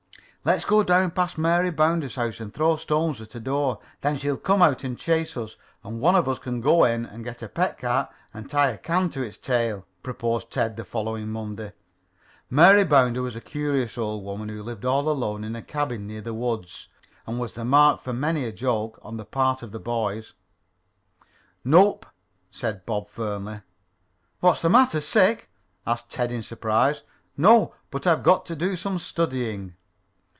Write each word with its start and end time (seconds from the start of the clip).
"Let's 0.43 0.65
go 0.65 0.81
down 0.81 1.11
past 1.11 1.35
old 1.37 1.43
Mary 1.43 1.69
Bounder's 1.69 2.15
house 2.15 2.39
and 2.39 2.51
throw 2.51 2.75
stones 2.75 3.21
at 3.21 3.29
the 3.29 3.39
door. 3.39 3.77
Then 3.99 4.17
she'll 4.17 4.37
come 4.37 4.63
out 4.63 4.83
and 4.83 4.97
chase 4.97 5.37
us 5.37 5.55
and 5.83 5.99
one 6.01 6.15
of 6.15 6.27
us 6.27 6.39
can 6.39 6.61
go 6.61 6.83
in 6.83 7.05
and 7.05 7.23
get 7.23 7.41
her 7.41 7.47
pet 7.47 7.77
cat 7.77 8.11
and 8.33 8.49
tie 8.49 8.71
a 8.71 8.79
can 8.79 9.11
to 9.11 9.21
its 9.21 9.37
tail," 9.37 9.85
proposed 10.01 10.49
Ted 10.49 10.77
the 10.77 10.83
following 10.83 11.27
Monday. 11.27 11.73
Mary 12.49 12.83
Bounder 12.83 13.21
was 13.21 13.35
a 13.35 13.39
curious 13.39 13.99
old 13.99 14.23
woman, 14.23 14.49
who 14.49 14.63
lived 14.63 14.83
all 14.83 15.07
alone 15.07 15.43
in 15.43 15.55
a 15.55 15.61
cabin 15.61 16.07
near 16.07 16.21
the 16.21 16.33
woods, 16.33 16.87
and 17.27 17.39
was 17.39 17.53
the 17.53 17.63
mark 17.63 18.01
for 18.01 18.11
many 18.11 18.43
a 18.43 18.51
joke 18.51 18.97
on 19.03 19.17
the 19.17 19.25
part 19.25 19.61
of 19.61 19.71
the 19.71 19.79
boys. 19.79 20.33
"Nope," 21.63 22.07
said 22.49 22.83
Bob 22.87 23.09
firmly. 23.11 23.61
"What's 24.39 24.63
the 24.63 24.69
matter? 24.69 25.01
Sick?" 25.01 25.51
asked 25.85 26.09
Ted 26.09 26.31
in 26.31 26.41
surprise. 26.41 27.03
"No, 27.37 27.75
but 27.91 28.07
I've 28.07 28.23
got 28.23 28.47
to 28.47 28.55
do 28.55 28.75
some 28.75 28.97
studying." 28.97 29.75